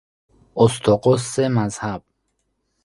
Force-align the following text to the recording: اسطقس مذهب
اسطقس 0.55 1.39
مذهب 1.39 2.03